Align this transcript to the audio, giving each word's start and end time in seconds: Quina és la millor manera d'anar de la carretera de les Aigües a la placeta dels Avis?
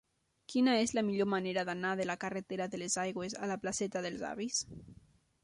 Quina 0.51 0.73
és 0.85 0.93
la 0.99 1.03
millor 1.09 1.29
manera 1.33 1.65
d'anar 1.69 1.91
de 1.99 2.07
la 2.11 2.15
carretera 2.25 2.67
de 2.73 2.81
les 2.85 2.97
Aigües 3.05 3.37
a 3.45 3.51
la 3.53 3.61
placeta 3.67 4.05
dels 4.09 4.27
Avis? 4.33 4.65